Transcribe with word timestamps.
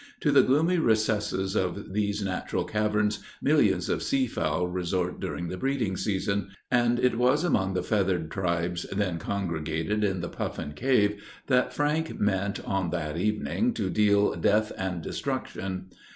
To 0.21 0.31
the 0.31 0.41
gloomy 0.41 0.79
recesses 0.79 1.55
of 1.55 1.93
these 1.93 2.23
natural 2.23 2.63
caverns, 2.63 3.19
millions 3.39 3.87
of 3.87 4.01
sea 4.01 4.25
fowl 4.25 4.65
resort 4.65 5.19
during 5.19 5.47
the 5.47 5.57
breeding 5.59 5.95
season; 5.95 6.49
and 6.71 6.97
it 6.99 7.19
was 7.19 7.43
among 7.43 7.75
the 7.75 7.83
feathered 7.83 8.31
tribes 8.31 8.87
then 8.91 9.19
congregated 9.19 10.03
in 10.03 10.21
the 10.21 10.27
"Puffin 10.27 10.73
Cave," 10.73 11.23
that 11.45 11.71
Frank 11.71 12.19
meant, 12.19 12.59
on 12.65 12.89
that 12.89 13.15
evening, 13.15 13.75
to 13.75 13.91
deal 13.91 14.33
death 14.33 14.71
and 14.75 15.03
destruction. 15.03 15.91